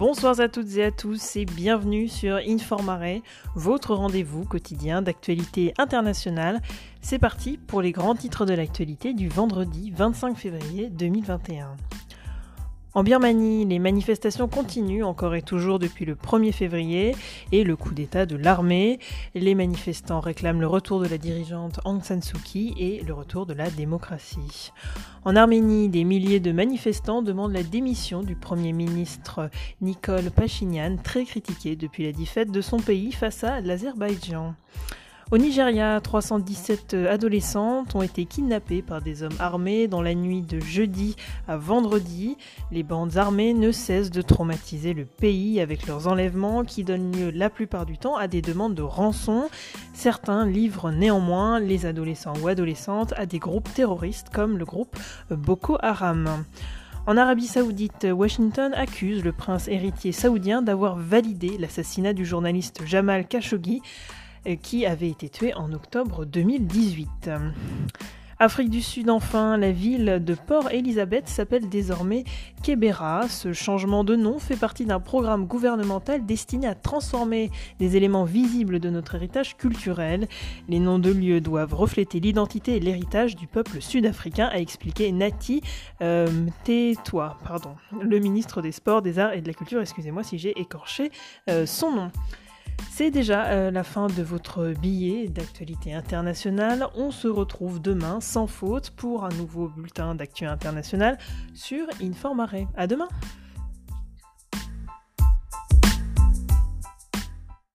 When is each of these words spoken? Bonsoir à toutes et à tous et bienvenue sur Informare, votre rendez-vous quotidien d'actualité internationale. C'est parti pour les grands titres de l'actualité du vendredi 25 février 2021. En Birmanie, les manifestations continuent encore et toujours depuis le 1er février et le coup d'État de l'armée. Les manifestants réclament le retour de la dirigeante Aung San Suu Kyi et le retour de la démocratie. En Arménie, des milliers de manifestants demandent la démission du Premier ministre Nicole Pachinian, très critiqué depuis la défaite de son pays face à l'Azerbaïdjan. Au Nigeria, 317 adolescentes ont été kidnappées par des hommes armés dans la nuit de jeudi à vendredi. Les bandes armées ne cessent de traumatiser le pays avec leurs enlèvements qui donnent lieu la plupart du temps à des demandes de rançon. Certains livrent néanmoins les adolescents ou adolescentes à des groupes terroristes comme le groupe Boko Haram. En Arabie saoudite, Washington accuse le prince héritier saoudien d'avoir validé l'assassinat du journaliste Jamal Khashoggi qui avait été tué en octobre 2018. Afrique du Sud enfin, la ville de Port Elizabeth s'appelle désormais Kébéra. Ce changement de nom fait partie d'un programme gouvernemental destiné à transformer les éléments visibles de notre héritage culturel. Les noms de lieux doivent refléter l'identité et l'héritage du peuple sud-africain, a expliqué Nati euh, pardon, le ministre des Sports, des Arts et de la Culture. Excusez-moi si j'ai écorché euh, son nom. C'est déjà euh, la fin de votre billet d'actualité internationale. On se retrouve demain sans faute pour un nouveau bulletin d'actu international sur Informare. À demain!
Bonsoir 0.00 0.40
à 0.40 0.48
toutes 0.48 0.78
et 0.78 0.84
à 0.84 0.90
tous 0.90 1.36
et 1.36 1.44
bienvenue 1.44 2.08
sur 2.08 2.36
Informare, 2.36 3.20
votre 3.54 3.94
rendez-vous 3.94 4.46
quotidien 4.46 5.02
d'actualité 5.02 5.74
internationale. 5.76 6.62
C'est 7.02 7.18
parti 7.18 7.58
pour 7.58 7.82
les 7.82 7.92
grands 7.92 8.14
titres 8.14 8.46
de 8.46 8.54
l'actualité 8.54 9.12
du 9.12 9.28
vendredi 9.28 9.90
25 9.94 10.38
février 10.38 10.88
2021. 10.88 11.76
En 12.92 13.04
Birmanie, 13.04 13.64
les 13.66 13.78
manifestations 13.78 14.48
continuent 14.48 15.04
encore 15.04 15.36
et 15.36 15.42
toujours 15.42 15.78
depuis 15.78 16.04
le 16.04 16.16
1er 16.16 16.50
février 16.50 17.14
et 17.52 17.62
le 17.62 17.76
coup 17.76 17.94
d'État 17.94 18.26
de 18.26 18.34
l'armée. 18.34 18.98
Les 19.36 19.54
manifestants 19.54 20.18
réclament 20.18 20.60
le 20.60 20.66
retour 20.66 21.00
de 21.00 21.06
la 21.06 21.16
dirigeante 21.16 21.78
Aung 21.84 22.02
San 22.02 22.20
Suu 22.20 22.38
Kyi 22.38 22.74
et 22.78 23.00
le 23.04 23.14
retour 23.14 23.46
de 23.46 23.54
la 23.54 23.70
démocratie. 23.70 24.72
En 25.24 25.36
Arménie, 25.36 25.88
des 25.88 26.02
milliers 26.02 26.40
de 26.40 26.50
manifestants 26.50 27.22
demandent 27.22 27.52
la 27.52 27.62
démission 27.62 28.22
du 28.24 28.34
Premier 28.34 28.72
ministre 28.72 29.50
Nicole 29.80 30.32
Pachinian, 30.32 30.96
très 30.96 31.24
critiqué 31.24 31.76
depuis 31.76 32.04
la 32.04 32.12
défaite 32.12 32.50
de 32.50 32.60
son 32.60 32.80
pays 32.80 33.12
face 33.12 33.44
à 33.44 33.60
l'Azerbaïdjan. 33.60 34.56
Au 35.32 35.38
Nigeria, 35.38 36.00
317 36.00 36.94
adolescentes 37.08 37.94
ont 37.94 38.02
été 38.02 38.24
kidnappées 38.24 38.82
par 38.82 39.00
des 39.00 39.22
hommes 39.22 39.36
armés 39.38 39.86
dans 39.86 40.02
la 40.02 40.16
nuit 40.16 40.42
de 40.42 40.58
jeudi 40.58 41.14
à 41.46 41.56
vendredi. 41.56 42.36
Les 42.72 42.82
bandes 42.82 43.16
armées 43.16 43.54
ne 43.54 43.70
cessent 43.70 44.10
de 44.10 44.22
traumatiser 44.22 44.92
le 44.92 45.04
pays 45.04 45.60
avec 45.60 45.86
leurs 45.86 46.08
enlèvements 46.08 46.64
qui 46.64 46.82
donnent 46.82 47.12
lieu 47.16 47.30
la 47.30 47.48
plupart 47.48 47.86
du 47.86 47.96
temps 47.96 48.16
à 48.16 48.26
des 48.26 48.42
demandes 48.42 48.74
de 48.74 48.82
rançon. 48.82 49.48
Certains 49.94 50.46
livrent 50.46 50.90
néanmoins 50.90 51.60
les 51.60 51.86
adolescents 51.86 52.34
ou 52.42 52.48
adolescentes 52.48 53.14
à 53.16 53.24
des 53.24 53.38
groupes 53.38 53.72
terroristes 53.72 54.30
comme 54.30 54.58
le 54.58 54.64
groupe 54.64 54.96
Boko 55.30 55.78
Haram. 55.80 56.44
En 57.06 57.16
Arabie 57.16 57.46
saoudite, 57.46 58.04
Washington 58.10 58.74
accuse 58.74 59.22
le 59.22 59.30
prince 59.30 59.68
héritier 59.68 60.10
saoudien 60.10 60.60
d'avoir 60.60 60.96
validé 60.96 61.56
l'assassinat 61.56 62.14
du 62.14 62.24
journaliste 62.24 62.82
Jamal 62.84 63.28
Khashoggi 63.28 63.80
qui 64.62 64.86
avait 64.86 65.08
été 65.08 65.28
tué 65.28 65.54
en 65.54 65.72
octobre 65.72 66.24
2018. 66.24 67.30
Afrique 68.42 68.70
du 68.70 68.80
Sud 68.80 69.10
enfin, 69.10 69.58
la 69.58 69.70
ville 69.70 70.18
de 70.24 70.32
Port 70.32 70.70
Elizabeth 70.70 71.28
s'appelle 71.28 71.68
désormais 71.68 72.24
Kébéra. 72.62 73.28
Ce 73.28 73.52
changement 73.52 74.02
de 74.02 74.16
nom 74.16 74.38
fait 74.38 74.56
partie 74.56 74.86
d'un 74.86 74.98
programme 74.98 75.44
gouvernemental 75.44 76.24
destiné 76.24 76.66
à 76.66 76.74
transformer 76.74 77.50
les 77.80 77.98
éléments 77.98 78.24
visibles 78.24 78.80
de 78.80 78.88
notre 78.88 79.14
héritage 79.14 79.58
culturel. 79.58 80.26
Les 80.70 80.78
noms 80.78 80.98
de 80.98 81.12
lieux 81.12 81.42
doivent 81.42 81.74
refléter 81.74 82.18
l'identité 82.18 82.76
et 82.76 82.80
l'héritage 82.80 83.36
du 83.36 83.46
peuple 83.46 83.82
sud-africain, 83.82 84.48
a 84.50 84.58
expliqué 84.58 85.12
Nati 85.12 85.60
euh, 86.00 86.26
pardon, 87.44 87.74
le 88.00 88.18
ministre 88.20 88.62
des 88.62 88.72
Sports, 88.72 89.02
des 89.02 89.18
Arts 89.18 89.34
et 89.34 89.42
de 89.42 89.48
la 89.48 89.52
Culture. 89.52 89.82
Excusez-moi 89.82 90.22
si 90.22 90.38
j'ai 90.38 90.58
écorché 90.58 91.10
euh, 91.50 91.66
son 91.66 91.92
nom. 91.92 92.10
C'est 92.90 93.10
déjà 93.10 93.46
euh, 93.46 93.70
la 93.70 93.84
fin 93.84 94.06
de 94.06 94.22
votre 94.22 94.72
billet 94.80 95.28
d'actualité 95.28 95.94
internationale. 95.94 96.86
On 96.94 97.10
se 97.10 97.28
retrouve 97.28 97.80
demain 97.80 98.20
sans 98.20 98.46
faute 98.46 98.90
pour 98.90 99.24
un 99.24 99.30
nouveau 99.30 99.68
bulletin 99.68 100.14
d'actu 100.14 100.46
international 100.46 101.18
sur 101.54 101.86
Informare. 102.02 102.54
À 102.76 102.86
demain! 102.86 103.08